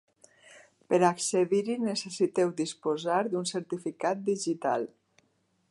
[0.93, 4.89] Per accedir-hi necessiteu disposar d'un certificat digital.